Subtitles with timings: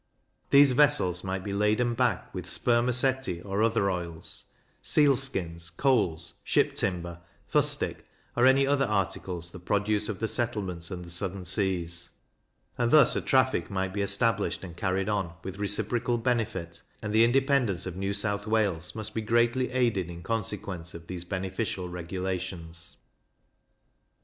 [0.49, 4.45] These vessels might be laden back with spermaceti or other oils,
[4.81, 7.97] seal skins, coals, ship timber, fustic,
[8.35, 12.09] or any other articles the produce of the settlements and the Southern Seas;
[12.79, 17.23] and thus a traffic might be established and carried on with reciprocal benefit, and the
[17.23, 22.97] independence of New South Wales must be greatly aided in consequence of these beneficial regulations.